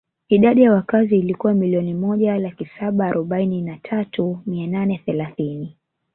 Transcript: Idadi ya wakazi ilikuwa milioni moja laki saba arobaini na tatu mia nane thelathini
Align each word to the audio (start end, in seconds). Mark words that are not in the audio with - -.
Idadi 0.29 0.61
ya 0.61 0.71
wakazi 0.73 1.17
ilikuwa 1.19 1.53
milioni 1.53 1.93
moja 1.93 2.37
laki 2.37 2.65
saba 2.65 3.07
arobaini 3.07 3.61
na 3.61 3.77
tatu 3.77 4.39
mia 4.45 4.67
nane 4.67 5.01
thelathini 5.05 5.77